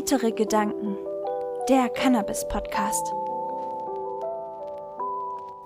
[0.00, 0.96] Heitere Gedanken,
[1.68, 3.12] der Cannabis-Podcast.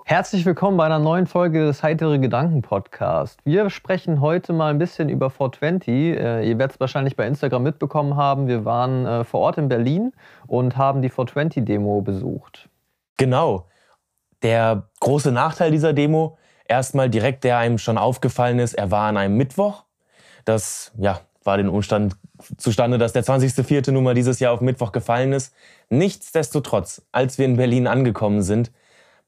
[0.03, 3.39] Herzlich willkommen bei einer neuen Folge des Heitere Gedanken Podcast.
[3.45, 5.87] Wir sprechen heute mal ein bisschen über 420.
[5.87, 8.47] Äh, ihr werdet es wahrscheinlich bei Instagram mitbekommen haben.
[8.47, 10.11] Wir waren äh, vor Ort in Berlin
[10.47, 12.67] und haben die 420-Demo besucht.
[13.15, 13.69] Genau.
[14.43, 19.15] Der große Nachteil dieser Demo, erstmal direkt, der einem schon aufgefallen ist, er war an
[19.15, 19.85] einem Mittwoch.
[20.43, 22.17] Das ja, war den Umstand
[22.57, 23.91] zustande, dass der 20.04.
[23.91, 25.53] nun mal dieses Jahr auf Mittwoch gefallen ist.
[25.89, 28.71] Nichtsdestotrotz, als wir in Berlin angekommen sind,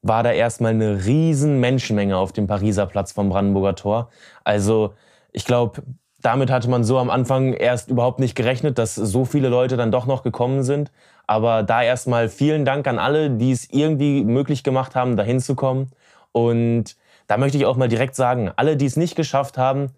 [0.02, 4.10] war da erstmal eine riesen Menschenmenge auf dem Pariser Platz vom Brandenburger Tor.
[4.44, 4.94] Also
[5.32, 5.82] ich glaube,
[6.20, 9.92] damit hatte man so am Anfang erst überhaupt nicht gerechnet, dass so viele Leute dann
[9.92, 10.90] doch noch gekommen sind.
[11.26, 15.90] Aber da erstmal vielen Dank an alle, die es irgendwie möglich gemacht haben, da hinzukommen.
[16.32, 19.90] Und da möchte ich auch mal direkt sagen, alle, die es nicht geschafft haben,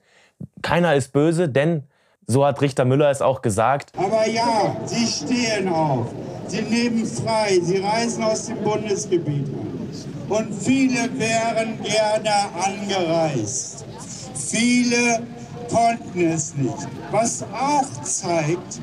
[0.63, 1.85] keiner ist böse, denn
[2.31, 3.91] so hat Richter Müller es auch gesagt.
[3.97, 6.07] Aber ja, sie stehen auf.
[6.47, 7.59] Sie leben frei.
[7.61, 9.89] Sie reisen aus dem Bundesgebiet an.
[10.29, 12.31] Und viele wären gerne
[12.65, 13.85] angereist.
[14.35, 15.23] Viele
[15.69, 16.89] konnten es nicht.
[17.11, 18.81] Was auch zeigt,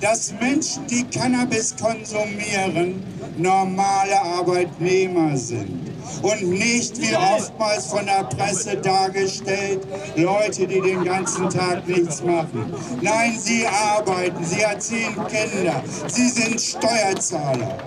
[0.00, 3.02] dass Menschen, die Cannabis konsumieren,
[3.36, 5.87] normale Arbeitnehmer sind
[6.22, 12.72] und nicht wie oftmals von der Presse dargestellt, Leute, die den ganzen Tag nichts machen.
[13.00, 17.78] Nein, sie arbeiten, sie erziehen Kinder, sie sind Steuerzahler.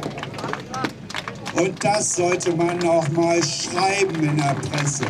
[1.53, 5.06] Und das sollte man auch mal schreiben in der Presse.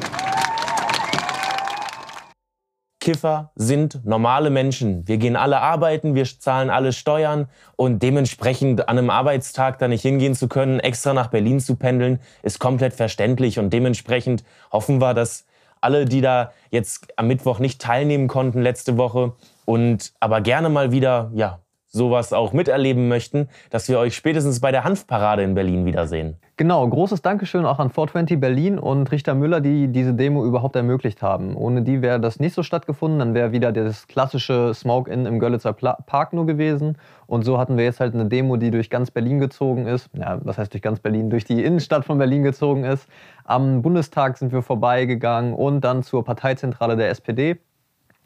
[3.01, 5.07] Kiffer sind normale Menschen.
[5.07, 10.03] Wir gehen alle arbeiten, wir zahlen alle Steuern und dementsprechend an einem Arbeitstag da nicht
[10.03, 15.15] hingehen zu können, extra nach Berlin zu pendeln, ist komplett verständlich und dementsprechend hoffen wir,
[15.15, 15.45] dass
[15.81, 19.33] alle, die da jetzt am Mittwoch nicht teilnehmen konnten letzte Woche
[19.65, 21.59] und aber gerne mal wieder ja,
[21.91, 26.37] sowas auch miterleben möchten, dass wir euch spätestens bei der Hanfparade in Berlin wiedersehen.
[26.55, 31.21] Genau, großes Dankeschön auch an 420 Berlin und Richter Müller, die diese Demo überhaupt ermöglicht
[31.21, 31.55] haben.
[31.57, 35.73] Ohne die wäre das nicht so stattgefunden, dann wäre wieder das klassische Smoke-In im Görlitzer
[35.73, 36.97] Park nur gewesen.
[37.27, 40.09] Und so hatten wir jetzt halt eine Demo, die durch ganz Berlin gezogen ist.
[40.13, 41.29] Ja, was heißt durch ganz Berlin?
[41.29, 43.07] Durch die Innenstadt von Berlin gezogen ist.
[43.43, 47.57] Am Bundestag sind wir vorbeigegangen und dann zur Parteizentrale der SPD.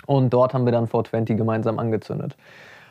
[0.06, 2.36] Und dort haben wir dann 420 gemeinsam angezündet.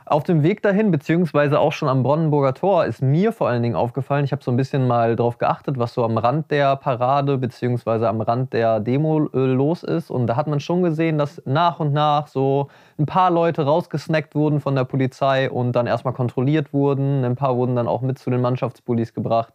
[0.07, 3.75] Auf dem Weg dahin, beziehungsweise auch schon am Brandenburger Tor, ist mir vor allen Dingen
[3.75, 7.39] aufgefallen, ich habe so ein bisschen mal drauf geachtet, was so am Rand der Parade,
[7.39, 10.11] beziehungsweise am Rand der Demo äh, los ist.
[10.11, 14.35] Und da hat man schon gesehen, dass nach und nach so ein paar Leute rausgesnackt
[14.35, 17.25] wurden von der Polizei und dann erstmal kontrolliert wurden.
[17.25, 19.55] Ein paar wurden dann auch mit zu den Mannschaftsbullis gebracht.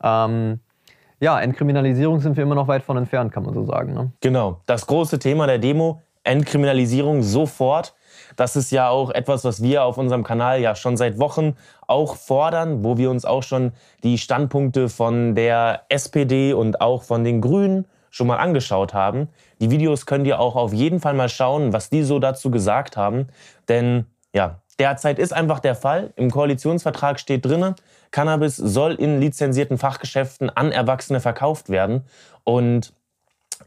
[0.00, 0.60] Ähm,
[1.18, 3.94] ja, Entkriminalisierung sind wir immer noch weit von entfernt, kann man so sagen.
[3.94, 4.12] Ne?
[4.20, 4.60] Genau.
[4.66, 7.94] Das große Thema der Demo, Entkriminalisierung sofort.
[8.38, 11.56] Das ist ja auch etwas, was wir auf unserem Kanal ja schon seit Wochen
[11.88, 13.72] auch fordern, wo wir uns auch schon
[14.04, 19.26] die Standpunkte von der SPD und auch von den Grünen schon mal angeschaut haben.
[19.60, 22.96] Die Videos könnt ihr auch auf jeden Fall mal schauen, was die so dazu gesagt
[22.96, 23.26] haben.
[23.68, 26.12] Denn ja, derzeit ist einfach der Fall.
[26.14, 27.74] Im Koalitionsvertrag steht drin,
[28.12, 32.04] Cannabis soll in lizenzierten Fachgeschäften an Erwachsene verkauft werden.
[32.44, 32.92] Und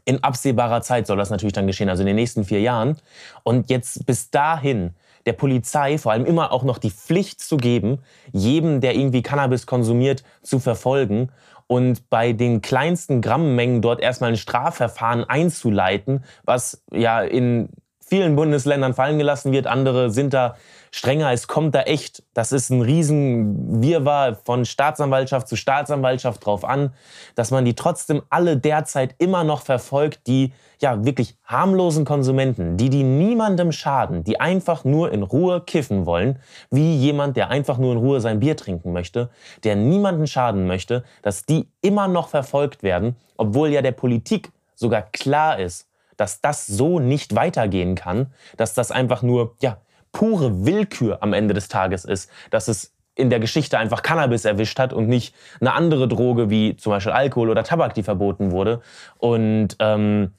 [0.04, 2.96] in absehbarer Zeit soll das natürlich dann geschehen, also in den nächsten vier Jahren.
[3.42, 4.94] Und jetzt bis dahin
[5.26, 7.98] der Polizei vor allem immer auch noch die Pflicht zu geben,
[8.32, 11.30] jedem, der irgendwie Cannabis konsumiert, zu verfolgen
[11.66, 17.70] und bei den kleinsten Grammmengen dort erstmal ein Strafverfahren einzuleiten, was ja in
[18.12, 19.66] vielen Bundesländern fallen gelassen wird.
[19.66, 20.56] Andere sind da
[20.90, 21.32] strenger.
[21.32, 26.92] Es kommt da echt, das ist ein riesen Wirrwarr von Staatsanwaltschaft zu Staatsanwaltschaft drauf an,
[27.36, 32.90] dass man die trotzdem alle derzeit immer noch verfolgt, die ja wirklich harmlosen Konsumenten, die
[32.90, 36.38] die niemandem schaden, die einfach nur in Ruhe kiffen wollen,
[36.70, 39.30] wie jemand, der einfach nur in Ruhe sein Bier trinken möchte,
[39.64, 45.00] der niemanden schaden möchte, dass die immer noch verfolgt werden, obwohl ja der Politik sogar
[45.00, 45.86] klar ist,
[46.22, 49.78] dass das so nicht weitergehen kann, dass das einfach nur ja,
[50.12, 54.78] pure Willkür am Ende des Tages ist, dass es in der Geschichte einfach Cannabis erwischt
[54.78, 58.82] hat und nicht eine andere Droge wie zum Beispiel Alkohol oder Tabak, die verboten wurde.
[59.18, 60.30] Und ähm,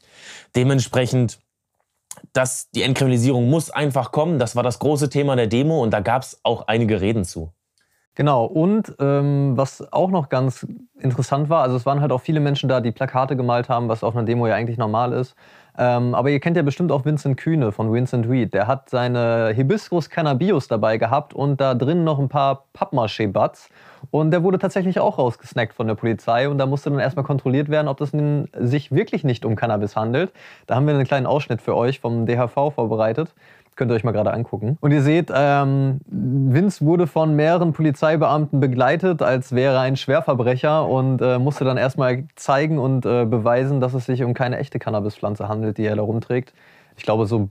[0.56, 1.40] dementsprechend,
[2.32, 4.40] dass die Entkriminalisierung muss einfach kommen.
[4.40, 7.52] Das war das große Thema der Demo und da gab es auch einige Reden zu.
[8.16, 10.68] Genau, und ähm, was auch noch ganz
[11.00, 14.04] interessant war, also es waren halt auch viele Menschen da, die Plakate gemalt haben, was
[14.04, 15.36] auf einer Demo ja eigentlich normal ist.
[15.78, 18.54] Ähm, aber ihr kennt ja bestimmt auch Vincent Kühne von Vincent Reed.
[18.54, 23.70] Der hat seine Hibiscus Cannabios dabei gehabt und da drin noch ein paar Pappmaché-Butts.
[24.12, 27.70] Und der wurde tatsächlich auch rausgesnackt von der Polizei und da musste dann erstmal kontrolliert
[27.70, 28.12] werden, ob das
[28.60, 30.32] sich wirklich nicht um Cannabis handelt.
[30.68, 33.34] Da haben wir einen kleinen Ausschnitt für euch vom DHV vorbereitet.
[33.76, 34.78] Könnt ihr euch mal gerade angucken.
[34.82, 41.22] Und ihr seht, ähm, Vince wurde von mehreren Polizeibeamten begleitet, als wäre ein Schwerverbrecher und
[41.22, 45.48] äh, musste dann erstmal zeigen und äh, beweisen, dass es sich um keine echte Cannabispflanze
[45.48, 46.54] handelt, die er da rumträgt.
[46.98, 47.50] Ich glaube, so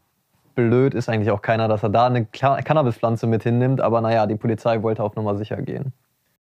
[0.54, 3.80] blöd ist eigentlich auch keiner, dass er da eine Cannabispflanze mit hinnimmt.
[3.80, 5.92] Aber naja, die Polizei wollte auf Nummer sicher gehen.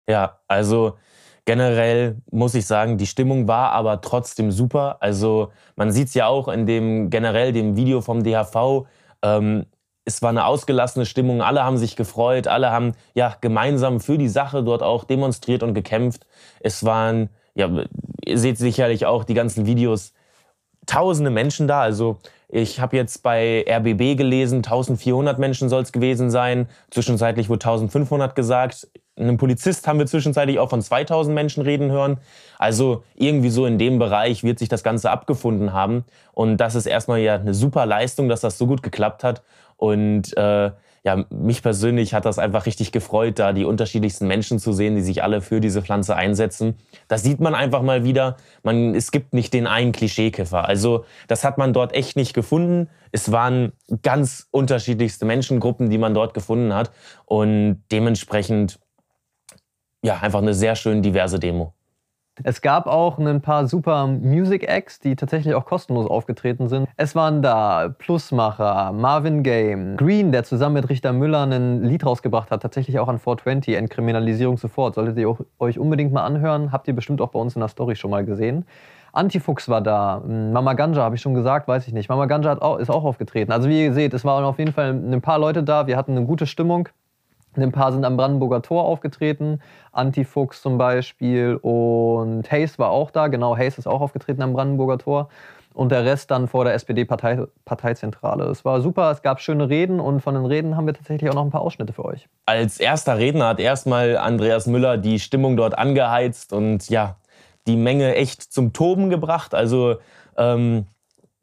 [0.07, 0.97] Ja, also
[1.45, 4.97] generell muss ich sagen, die Stimmung war aber trotzdem super.
[4.99, 8.85] Also man sieht es ja auch in dem generell dem Video vom DHV.
[9.23, 9.65] Ähm,
[10.05, 14.27] es war eine ausgelassene Stimmung, alle haben sich gefreut, alle haben ja gemeinsam für die
[14.27, 16.27] Sache dort auch demonstriert und gekämpft.
[16.59, 17.69] Es waren, ja,
[18.25, 20.13] ihr seht sicherlich auch die ganzen Videos,
[20.85, 21.81] tausende Menschen da.
[21.81, 26.67] Also ich habe jetzt bei RBB gelesen, 1400 Menschen soll es gewesen sein.
[26.91, 28.87] Zwischenzeitlich wurde 1500 gesagt.
[29.15, 32.17] Einen Polizist haben wir zwischenzeitlich auch von 2000 Menschen reden hören.
[32.57, 36.03] Also irgendwie so in dem Bereich wird sich das Ganze abgefunden haben.
[36.31, 39.43] Und das ist erstmal ja eine super Leistung, dass das so gut geklappt hat.
[39.77, 40.71] Und äh,
[41.05, 45.01] ja, mich persönlich hat das einfach richtig gefreut, da die unterschiedlichsten Menschen zu sehen, die
[45.01, 46.75] sich alle für diese Pflanze einsetzen.
[47.09, 50.65] Da sieht man einfach mal wieder, man, es gibt nicht den einen Klischeekiffer.
[50.65, 52.89] Also das hat man dort echt nicht gefunden.
[53.11, 56.91] Es waren ganz unterschiedlichste Menschengruppen, die man dort gefunden hat.
[57.25, 58.79] Und dementsprechend,
[60.03, 61.73] ja, einfach eine sehr schön diverse Demo.
[62.43, 66.87] Es gab auch ein paar super Music Acts, die tatsächlich auch kostenlos aufgetreten sind.
[66.97, 72.49] Es waren da Plusmacher, Marvin Game, Green, der zusammen mit Richter Müller ein Lied rausgebracht
[72.49, 74.95] hat, tatsächlich auch an 420, Entkriminalisierung sofort.
[74.95, 77.95] Solltet ihr euch unbedingt mal anhören, habt ihr bestimmt auch bei uns in der Story
[77.95, 78.65] schon mal gesehen.
[79.13, 82.09] Antifuchs war da, Mama Ganja habe ich schon gesagt, weiß ich nicht.
[82.09, 83.51] Mama Ganja auch, ist auch aufgetreten.
[83.51, 86.17] Also wie ihr seht, es waren auf jeden Fall ein paar Leute da, wir hatten
[86.17, 86.89] eine gute Stimmung.
[87.55, 89.61] Ein paar sind am Brandenburger Tor aufgetreten,
[89.91, 94.97] Antifuchs zum Beispiel und Hayes war auch da, genau, Hayes ist auch aufgetreten am Brandenburger
[94.97, 95.29] Tor
[95.73, 98.45] und der Rest dann vor der SPD-Parteizentrale.
[98.45, 101.35] es war super, es gab schöne Reden und von den Reden haben wir tatsächlich auch
[101.35, 102.27] noch ein paar Ausschnitte für euch.
[102.45, 107.15] Als erster Redner hat erstmal Andreas Müller die Stimmung dort angeheizt und ja,
[107.67, 109.55] die Menge echt zum Toben gebracht.
[109.55, 109.95] Also
[110.37, 110.85] ähm,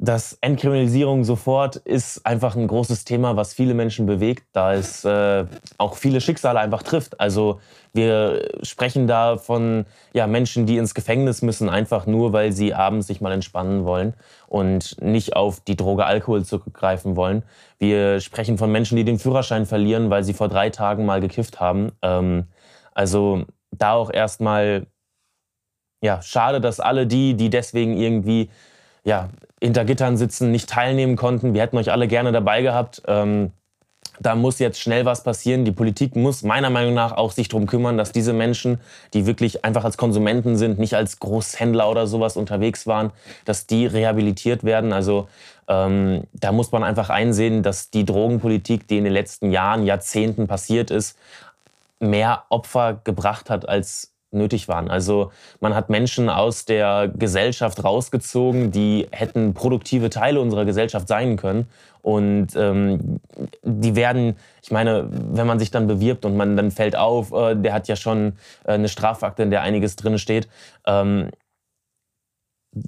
[0.02, 5.44] dass Entkriminalisierung sofort ist einfach ein großes Thema, was viele Menschen bewegt, da es äh,
[5.76, 7.20] auch viele Schicksale einfach trifft.
[7.20, 7.60] Also
[7.92, 13.08] wir sprechen da von ja, Menschen, die ins Gefängnis müssen, einfach nur, weil sie abends
[13.08, 14.14] sich mal entspannen wollen
[14.48, 17.42] und nicht auf die Droge Alkohol zurückgreifen wollen.
[17.78, 21.60] Wir sprechen von Menschen, die den Führerschein verlieren, weil sie vor drei Tagen mal gekifft
[21.60, 21.92] haben.
[22.00, 22.44] Ähm,
[22.94, 24.86] also da auch erstmal
[26.02, 28.48] ja, schade, dass alle die, die deswegen irgendwie
[29.04, 29.30] ja,
[29.62, 31.54] hinter Gittern sitzen, nicht teilnehmen konnten.
[31.54, 33.02] Wir hätten euch alle gerne dabei gehabt.
[33.06, 33.52] Ähm,
[34.20, 35.64] da muss jetzt schnell was passieren.
[35.64, 38.78] Die Politik muss meiner Meinung nach auch sich darum kümmern, dass diese Menschen,
[39.14, 43.12] die wirklich einfach als Konsumenten sind, nicht als Großhändler oder sowas unterwegs waren,
[43.46, 44.92] dass die rehabilitiert werden.
[44.92, 45.28] Also
[45.68, 50.46] ähm, da muss man einfach einsehen, dass die Drogenpolitik, die in den letzten Jahren, Jahrzehnten
[50.46, 51.16] passiert ist,
[51.98, 54.90] mehr Opfer gebracht hat als nötig waren.
[54.90, 61.36] Also man hat Menschen aus der Gesellschaft rausgezogen, die hätten produktive Teile unserer Gesellschaft sein
[61.36, 61.68] können.
[62.02, 63.20] Und ähm,
[63.62, 67.54] die werden, ich meine, wenn man sich dann bewirbt und man dann fällt auf, äh,
[67.54, 68.34] der hat ja schon
[68.64, 70.48] äh, eine Strafakte, in der einiges drin steht.
[70.86, 71.30] Ähm,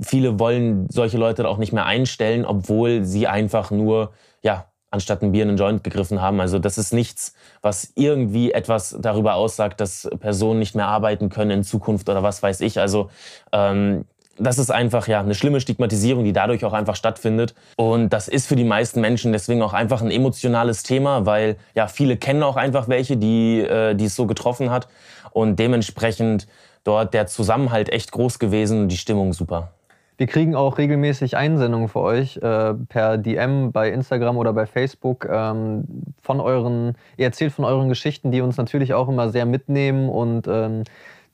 [0.00, 4.12] viele wollen solche Leute auch nicht mehr einstellen, obwohl sie einfach nur
[4.43, 6.41] ja, anstatt ein Bier einen Joint gegriffen haben.
[6.41, 11.51] Also das ist nichts, was irgendwie etwas darüber aussagt, dass Personen nicht mehr arbeiten können
[11.51, 12.79] in Zukunft oder was weiß ich.
[12.79, 13.11] Also
[13.53, 14.05] ähm,
[14.39, 17.55] das ist einfach ja eine schlimme Stigmatisierung, die dadurch auch einfach stattfindet.
[17.77, 21.87] Und das ist für die meisten Menschen deswegen auch einfach ein emotionales Thema, weil ja
[21.87, 24.89] viele kennen auch einfach welche, die, äh, die es so getroffen hat.
[25.32, 26.46] Und dementsprechend
[26.84, 29.72] dort der Zusammenhalt echt groß gewesen, die Stimmung super.
[30.19, 35.26] Wir kriegen auch regelmäßig Einsendungen für euch äh, per DM bei Instagram oder bei Facebook
[35.31, 35.84] ähm,
[36.20, 40.46] von euren, ihr erzählt von euren Geschichten, die uns natürlich auch immer sehr mitnehmen und
[40.46, 40.84] ähm,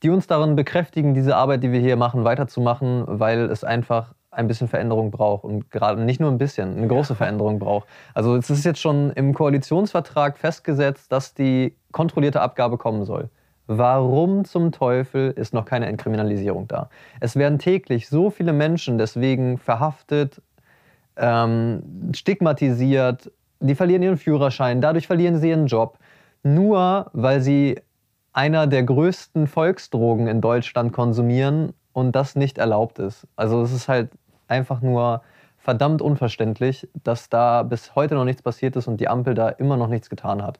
[0.01, 4.47] die uns darin bekräftigen, diese Arbeit, die wir hier machen, weiterzumachen, weil es einfach ein
[4.47, 7.87] bisschen Veränderung braucht und gerade nicht nur ein bisschen, eine große Veränderung braucht.
[8.13, 13.29] Also es ist jetzt schon im Koalitionsvertrag festgesetzt, dass die kontrollierte Abgabe kommen soll.
[13.71, 16.89] Warum zum Teufel ist noch keine Entkriminalisierung da?
[17.19, 20.41] Es werden täglich so viele Menschen deswegen verhaftet,
[21.15, 25.99] ähm, stigmatisiert, die verlieren ihren Führerschein, dadurch verlieren sie ihren Job,
[26.41, 27.79] nur weil sie
[28.33, 33.27] einer der größten Volksdrogen in Deutschland konsumieren und das nicht erlaubt ist.
[33.35, 34.09] Also es ist halt
[34.47, 35.21] einfach nur
[35.59, 39.77] verdammt unverständlich, dass da bis heute noch nichts passiert ist und die Ampel da immer
[39.77, 40.57] noch nichts getan hat.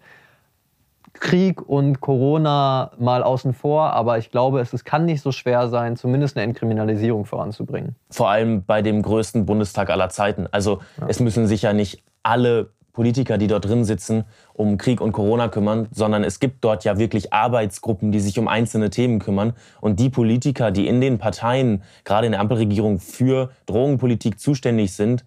[1.14, 5.68] Krieg und Corona mal außen vor, aber ich glaube, es, es kann nicht so schwer
[5.70, 7.96] sein, zumindest eine Entkriminalisierung voranzubringen.
[8.10, 10.48] Vor allem bei dem größten Bundestag aller Zeiten.
[10.52, 11.08] Also ja.
[11.08, 15.48] es müssen sich ja nicht alle Politiker, die dort drin sitzen, um Krieg und Corona
[15.48, 19.54] kümmern, sondern es gibt dort ja wirklich Arbeitsgruppen, die sich um einzelne Themen kümmern.
[19.80, 25.24] Und die Politiker, die in den Parteien, gerade in der Ampelregierung, für Drogenpolitik zuständig sind,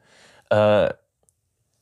[0.50, 0.90] äh,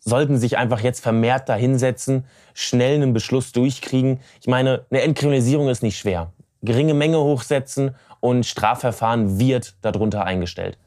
[0.00, 4.21] sollten sich einfach jetzt vermehrt dahinsetzen, schnell einen Beschluss durchkriegen.
[4.40, 6.33] Ich meine, eine Entkriminalisierung ist nicht schwer.
[6.62, 10.78] Geringe Menge hochsetzen und Strafverfahren wird darunter eingestellt.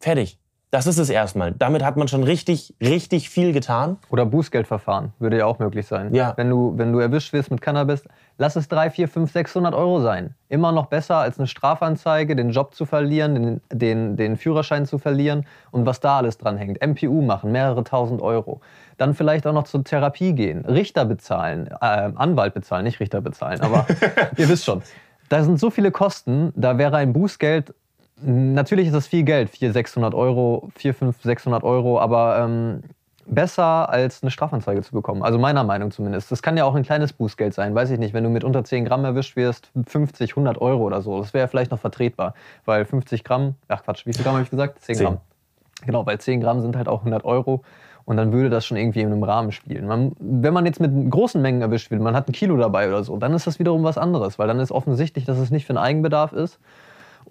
[0.00, 0.38] Fertig.
[0.72, 1.52] Das ist es erstmal.
[1.52, 3.98] Damit hat man schon richtig, richtig viel getan.
[4.08, 6.14] Oder Bußgeldverfahren würde ja auch möglich sein.
[6.14, 6.32] Ja.
[6.38, 8.02] Wenn du, wenn du erwischt wirst mit Cannabis,
[8.38, 10.34] lass es 3, 4, 5, 600 Euro sein.
[10.48, 14.96] Immer noch besser als eine Strafanzeige, den Job zu verlieren, den, den, den Führerschein zu
[14.96, 16.80] verlieren und was da alles dran hängt.
[16.80, 18.62] MPU machen, mehrere tausend Euro.
[18.96, 23.60] Dann vielleicht auch noch zur Therapie gehen, Richter bezahlen, äh, Anwalt bezahlen, nicht Richter bezahlen,
[23.60, 23.86] aber
[24.38, 24.80] ihr wisst schon.
[25.28, 27.74] Da sind so viele Kosten, da wäre ein Bußgeld
[28.24, 32.82] Natürlich ist das viel Geld, 400, 600 Euro, 4, 5, 600 Euro, aber ähm,
[33.26, 35.22] besser als eine Strafanzeige zu bekommen.
[35.22, 36.30] Also meiner Meinung zumindest.
[36.30, 38.14] Das kann ja auch ein kleines Bußgeld sein, weiß ich nicht.
[38.14, 41.48] Wenn du mit unter 10 Gramm erwischt wirst, 50, 100 Euro oder so, das wäre
[41.48, 42.34] vielleicht noch vertretbar.
[42.64, 44.80] Weil 50 Gramm, ach Quatsch, wie viel Gramm habe ich gesagt?
[44.80, 45.18] 10, 10 Gramm.
[45.84, 47.62] Genau, weil 10 Gramm sind halt auch 100 Euro.
[48.04, 49.86] Und dann würde das schon irgendwie in einem Rahmen spielen.
[49.86, 53.04] Man, wenn man jetzt mit großen Mengen erwischt wird, man hat ein Kilo dabei oder
[53.04, 55.70] so, dann ist das wiederum was anderes, weil dann ist offensichtlich, dass es nicht für
[55.70, 56.58] einen Eigenbedarf ist,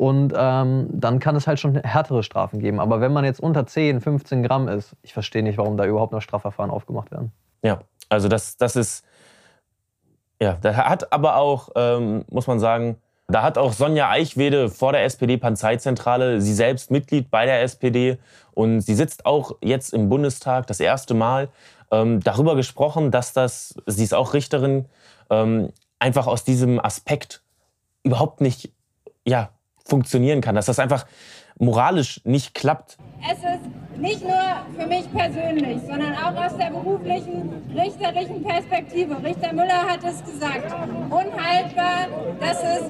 [0.01, 2.79] und ähm, dann kann es halt schon härtere Strafen geben.
[2.79, 6.11] Aber wenn man jetzt unter 10, 15 Gramm ist, ich verstehe nicht, warum da überhaupt
[6.11, 7.31] noch Strafverfahren aufgemacht werden.
[7.61, 9.05] Ja, also das, das ist,
[10.41, 14.91] ja, da hat aber auch, ähm, muss man sagen, da hat auch Sonja Eichwede vor
[14.91, 18.17] der SPD-Parteizentrale, sie selbst Mitglied bei der SPD
[18.55, 21.49] und sie sitzt auch jetzt im Bundestag das erste Mal,
[21.91, 24.87] ähm, darüber gesprochen, dass das, sie ist auch Richterin,
[25.29, 27.43] ähm, einfach aus diesem Aspekt
[28.01, 28.71] überhaupt nicht
[29.27, 29.51] ja,
[29.91, 31.05] funktionieren kann, dass das einfach
[31.59, 32.97] moralisch nicht klappt.
[33.29, 34.41] Es ist nicht nur
[34.77, 39.21] für mich persönlich, sondern auch aus der beruflichen, richterlichen Perspektive.
[39.21, 40.73] Richter Müller hat es gesagt,
[41.09, 42.07] unhaltbar,
[42.39, 42.87] dass es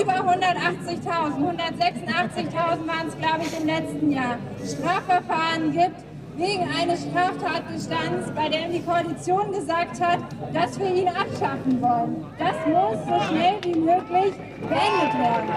[0.00, 1.02] über 180.000,
[1.42, 6.00] 186.000 waren es, glaube ich, im letzten Jahr, Strafverfahren gibt,
[6.36, 10.18] wegen eines Straftatbestands, bei dem die Koalition gesagt hat,
[10.52, 12.26] dass wir ihn abschaffen wollen.
[12.38, 15.48] Das muss so schnell wie möglich beendet werden.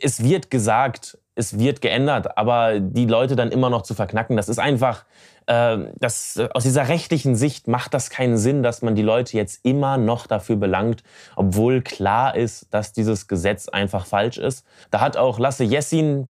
[0.00, 4.48] Es wird gesagt, es wird geändert, aber die Leute dann immer noch zu verknacken, das
[4.48, 5.04] ist einfach,
[5.44, 9.64] äh, das, aus dieser rechtlichen Sicht macht das keinen Sinn, dass man die Leute jetzt
[9.64, 11.02] immer noch dafür belangt,
[11.34, 14.64] obwohl klar ist, dass dieses Gesetz einfach falsch ist.
[14.90, 16.26] Da hat auch Lasse Jessin,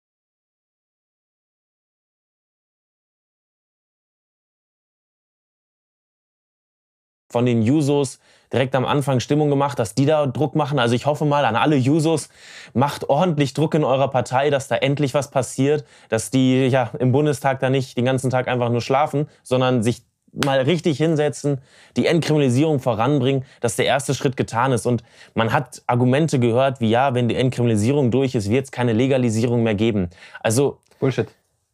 [7.35, 8.21] von den Jusos
[8.53, 10.79] direkt am Anfang Stimmung gemacht, dass die da Druck machen.
[10.79, 12.29] Also ich hoffe mal an alle Jusos,
[12.75, 17.11] macht ordentlich Druck in eurer Partei, dass da endlich was passiert, dass die ja im
[17.11, 20.03] Bundestag da nicht den ganzen Tag einfach nur schlafen, sondern sich
[20.45, 21.61] mal richtig hinsetzen,
[21.97, 24.87] die Entkriminalisierung voranbringen, dass der erste Schritt getan ist.
[24.87, 25.03] Und
[25.35, 29.65] man hat Argumente gehört, wie ja, wenn die Entkriminalisierung durch ist, wird es keine Legalisierung
[29.65, 30.11] mehr geben.
[30.41, 31.27] Also Bullshit.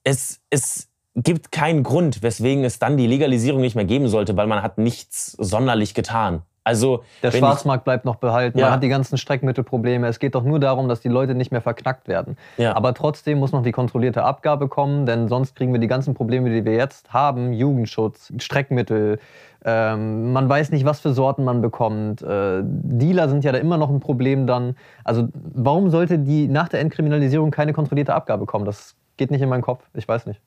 [0.05, 4.47] Es, es gibt keinen Grund, weswegen es dann die Legalisierung nicht mehr geben sollte, weil
[4.47, 6.43] man hat nichts sonderlich getan.
[6.63, 8.67] Also, der Schwarzmarkt bleibt noch behalten, ja.
[8.67, 10.07] man hat die ganzen Streckmittelprobleme.
[10.07, 12.37] Es geht doch nur darum, dass die Leute nicht mehr verknackt werden.
[12.59, 12.77] Ja.
[12.77, 16.51] Aber trotzdem muss noch die kontrollierte Abgabe kommen, denn sonst kriegen wir die ganzen Probleme,
[16.51, 19.19] die wir jetzt haben, Jugendschutz, Streckmittel,
[19.65, 22.23] ähm, man weiß nicht, was für Sorten man bekommt.
[22.23, 24.77] Äh, Dealer sind ja da immer noch ein Problem dann.
[25.05, 28.65] Also warum sollte die nach der Entkriminalisierung keine kontrollierte Abgabe kommen?
[28.65, 29.85] Das geht nicht in meinen Kopf.
[29.95, 30.41] Ich weiß nicht.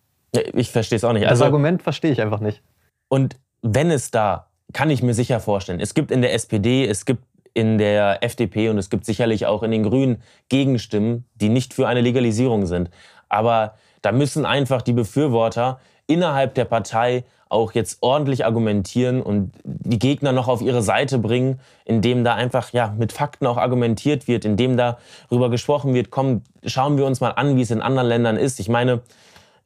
[0.53, 1.23] Ich verstehe es auch nicht.
[1.23, 2.61] Das also, Argument verstehe ich einfach nicht.
[3.07, 7.05] Und wenn es da, kann ich mir sicher vorstellen, es gibt in der SPD, es
[7.05, 7.23] gibt
[7.53, 11.87] in der FDP und es gibt sicherlich auch in den Grünen Gegenstimmen, die nicht für
[11.87, 12.89] eine Legalisierung sind.
[13.29, 19.99] Aber da müssen einfach die Befürworter innerhalb der Partei auch jetzt ordentlich argumentieren und die
[19.99, 24.43] Gegner noch auf ihre Seite bringen, indem da einfach ja mit Fakten auch argumentiert wird,
[24.43, 28.37] indem darüber gesprochen wird, komm, schauen wir uns mal an, wie es in anderen Ländern
[28.37, 28.59] ist.
[28.59, 29.01] Ich meine,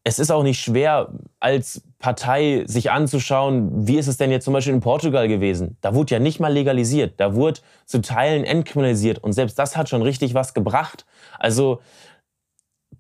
[0.08, 1.10] es ist auch nicht schwer,
[1.42, 5.76] als Partei sich anzuschauen, wie ist es denn jetzt zum Beispiel in Portugal gewesen.
[5.82, 9.90] Da wurde ja nicht mal legalisiert, da wurde zu Teilen entkriminalisiert und selbst das hat
[9.90, 11.06] schon richtig was gebracht.
[11.38, 11.82] Also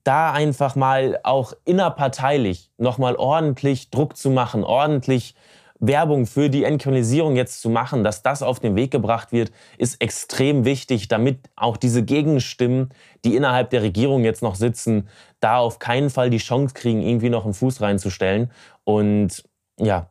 [0.03, 5.33] da einfach mal auch innerparteilich nochmal ordentlich Druck zu machen, ordentlich
[5.79, 10.01] Werbung für die Entkriminalisierung jetzt zu machen, dass das auf den Weg gebracht wird, ist
[10.01, 12.89] extrem wichtig, damit auch diese Gegenstimmen,
[13.23, 15.07] die innerhalb der Regierung jetzt noch sitzen,
[15.39, 18.51] da auf keinen Fall die Chance kriegen, irgendwie noch einen Fuß reinzustellen.
[18.83, 19.43] Und
[19.79, 20.09] ja,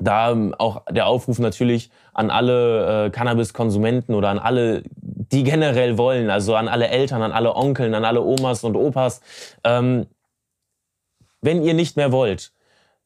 [0.00, 6.30] da auch der Aufruf natürlich an alle äh, Cannabiskonsumenten oder an alle, die generell wollen,
[6.30, 9.20] also an alle Eltern, an alle Onkeln, an alle Omas und Opas.
[9.62, 10.06] Ähm,
[11.40, 12.52] wenn ihr nicht mehr wollt,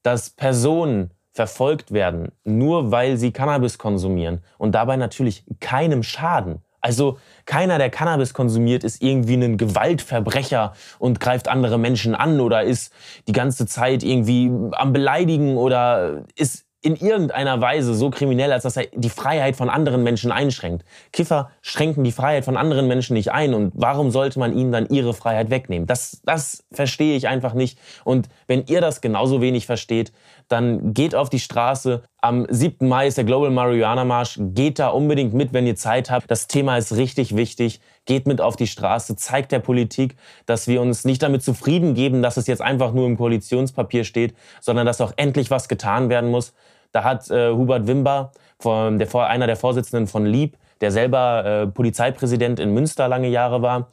[0.02, 6.62] dass Personen verfolgt werden, nur weil sie Cannabis konsumieren und dabei natürlich keinem schaden.
[6.80, 12.64] Also keiner, der Cannabis konsumiert, ist irgendwie ein Gewaltverbrecher und greift andere Menschen an oder
[12.64, 12.92] ist
[13.28, 18.76] die ganze Zeit irgendwie am Beleidigen oder ist in irgendeiner Weise so kriminell, als dass
[18.76, 20.85] er die Freiheit von anderen Menschen einschränkt.
[21.12, 24.88] Kiffer schränken die Freiheit von anderen Menschen nicht ein und warum sollte man ihnen dann
[24.88, 25.88] ihre Freiheit wegnehmen?
[25.88, 27.78] Das, das verstehe ich einfach nicht.
[28.04, 30.12] Und wenn ihr das genauso wenig versteht,
[30.49, 32.02] dann geht auf die Straße.
[32.21, 32.88] Am 7.
[32.88, 34.38] Mai ist der Global Marihuana Marsch.
[34.40, 36.31] Geht da unbedingt mit, wenn ihr Zeit habt.
[36.31, 37.81] Das Thema ist richtig wichtig.
[38.07, 42.23] Geht mit auf die Straße, zeigt der Politik, dass wir uns nicht damit zufrieden geben,
[42.23, 46.31] dass es jetzt einfach nur im Koalitionspapier steht, sondern dass auch endlich was getan werden
[46.31, 46.55] muss.
[46.93, 51.67] Da hat äh, Hubert Wimber, von der, einer der Vorsitzenden von LIEB, der selber äh,
[51.67, 53.88] Polizeipräsident in Münster lange Jahre war,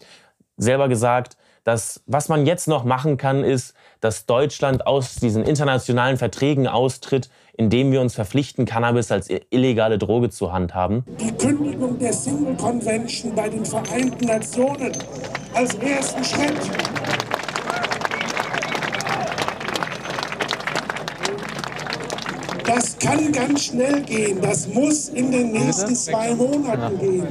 [0.57, 6.17] selber gesagt, dass was man jetzt noch machen kann, ist, dass Deutschland aus diesen internationalen
[6.17, 11.03] Verträgen austritt, indem wir uns verpflichten, Cannabis als illegale Droge zu handhaben.
[11.19, 14.91] Die Kündigung der Single Convention bei den Vereinten Nationen
[15.55, 16.53] als ersten Schritt.
[22.63, 24.39] Das kann ganz schnell gehen.
[24.39, 27.27] Das muss in den nächsten zwei Monaten gehen.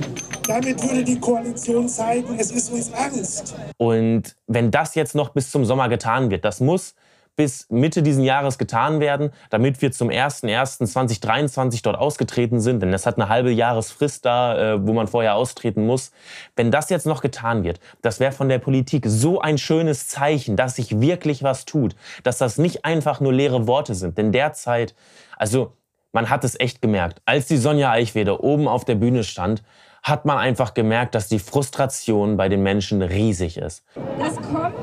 [0.46, 3.54] Damit würde die Koalition zeigen, es ist uns Angst.
[3.78, 6.94] Und wenn das jetzt noch bis zum Sommer getan wird, das muss
[7.36, 12.80] bis Mitte diesen Jahres getan werden, damit wir zum 01.01.2023 dort ausgetreten sind.
[12.80, 16.12] Denn das hat eine halbe Jahresfrist da, äh, wo man vorher austreten muss.
[16.54, 20.56] Wenn das jetzt noch getan wird, das wäre von der Politik so ein schönes Zeichen,
[20.56, 24.16] dass sich wirklich was tut, dass das nicht einfach nur leere Worte sind.
[24.16, 24.94] Denn derzeit,
[25.36, 25.72] also
[26.12, 29.64] man hat es echt gemerkt, als die Sonja Eichweder oben auf der Bühne stand,
[30.04, 33.82] hat man einfach gemerkt, dass die Frustration bei den Menschen riesig ist.
[34.18, 34.74] Das kommt.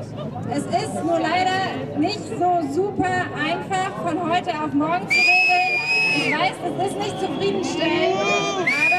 [0.49, 5.71] Es ist nur leider nicht so super einfach von heute auf morgen zu regeln.
[6.17, 8.15] Ich weiß, es ist nicht zufriedenstellend.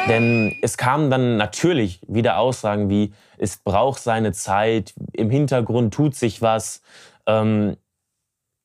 [0.08, 6.14] Denn es kamen dann natürlich wieder Aussagen wie, es braucht seine Zeit, im Hintergrund tut
[6.14, 6.82] sich was.
[7.26, 7.76] Ähm,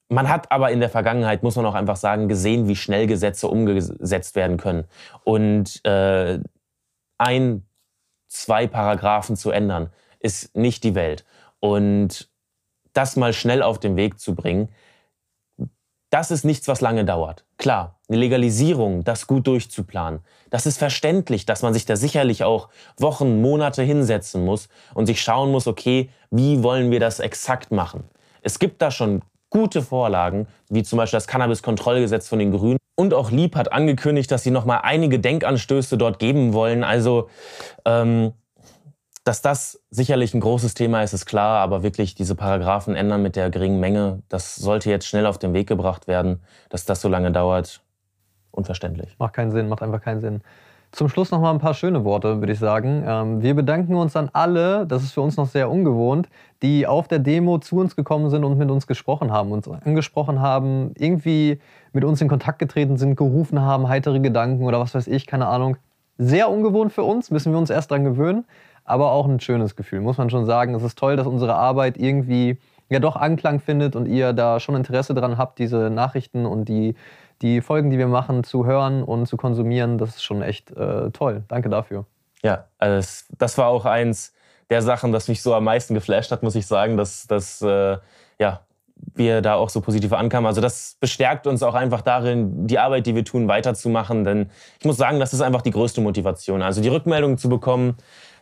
[0.10, 3.48] man hat aber in der Vergangenheit, muss man auch einfach sagen, gesehen, wie schnell Gesetze
[3.48, 4.86] umgesetzt werden können.
[5.24, 6.40] Und äh,
[7.18, 7.66] ein,
[8.28, 11.26] zwei Paragraphen zu ändern, ist nicht die Welt.
[11.60, 12.30] Und
[12.94, 14.70] das mal schnell auf den Weg zu bringen,
[16.10, 17.46] das ist nichts, was lange dauert.
[17.58, 22.70] Klar, eine Legalisierung, das gut durchzuplanen, das ist verständlich, dass man sich da sicherlich auch
[22.98, 28.06] Wochen, Monate hinsetzen muss und sich schauen muss, okay, wie wollen wir das exakt machen?
[28.42, 32.77] Es gibt da schon gute Vorlagen, wie zum Beispiel das Cannabis-Kontrollgesetz von den Grünen.
[33.00, 36.84] Und auch Lieb hat angekündigt, dass sie noch mal einige Denkanstöße dort geben wollen.
[36.84, 37.30] Also,
[37.86, 38.34] ähm,
[39.24, 41.60] dass das sicherlich ein großes Thema ist, ist klar.
[41.60, 45.54] Aber wirklich diese Paragraphen ändern mit der geringen Menge, das sollte jetzt schnell auf den
[45.54, 46.42] Weg gebracht werden.
[46.70, 47.82] Dass das so lange dauert,
[48.50, 49.16] unverständlich.
[49.20, 50.42] Macht keinen Sinn, macht einfach keinen Sinn.
[50.98, 53.04] Zum Schluss noch mal ein paar schöne Worte, würde ich sagen.
[53.06, 56.28] Ähm, wir bedanken uns an alle, das ist für uns noch sehr ungewohnt,
[56.64, 60.42] die auf der Demo zu uns gekommen sind und mit uns gesprochen haben, uns angesprochen
[60.42, 61.60] haben, irgendwie
[61.94, 65.46] mit uns in Kontakt getreten sind, gerufen haben, heitere Gedanken oder was weiß ich, keine
[65.46, 65.78] Ahnung.
[66.18, 68.46] Sehr ungewohnt für uns, müssen wir uns erst dran gewöhnen,
[68.84, 70.74] aber auch ein schönes Gefühl, muss man schon sagen.
[70.74, 72.58] Es ist toll, dass unsere Arbeit irgendwie
[72.90, 76.96] ja doch Anklang findet und ihr da schon Interesse dran habt, diese Nachrichten und die
[77.42, 81.12] die Folgen, die wir machen, zu hören und zu konsumieren, das ist schon echt äh,
[81.12, 81.44] toll.
[81.48, 82.06] Danke dafür.
[82.44, 84.34] Ja, also das war auch eins
[84.70, 87.98] der Sachen, das mich so am meisten geflasht hat, muss ich sagen, dass, dass äh,
[88.40, 88.62] ja,
[89.16, 90.48] wir da auch so positiv ankamen.
[90.48, 94.24] Also das bestärkt uns auch einfach darin, die Arbeit, die wir tun, weiterzumachen.
[94.24, 96.62] Denn ich muss sagen, das ist einfach die größte Motivation.
[96.62, 97.96] Also die Rückmeldungen zu bekommen,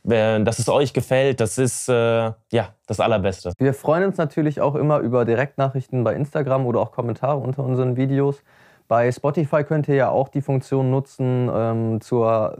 [0.04, 3.54] dass es euch gefällt, das ist äh, ja das Allerbeste.
[3.58, 7.98] Wir freuen uns natürlich auch immer über Direktnachrichten bei Instagram oder auch Kommentare unter unseren
[7.98, 8.44] Videos.
[8.88, 12.58] Bei Spotify könnt ihr ja auch die Funktion nutzen, ähm, zur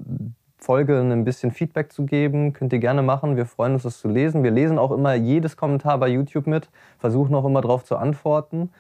[0.58, 2.54] Folge ein bisschen Feedback zu geben.
[2.54, 3.38] Könnt ihr gerne machen.
[3.38, 4.44] Wir freuen uns, das zu lesen.
[4.44, 8.72] Wir lesen auch immer jedes Kommentar bei YouTube mit, versuchen auch immer darauf zu antworten.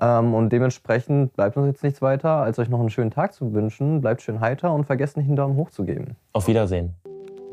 [0.00, 3.52] Ähm, und dementsprechend bleibt uns jetzt nichts weiter, als euch noch einen schönen Tag zu
[3.52, 4.00] wünschen.
[4.00, 6.16] Bleibt schön heiter und vergesst nicht einen Daumen hoch zu geben.
[6.32, 6.94] Auf Wiedersehen.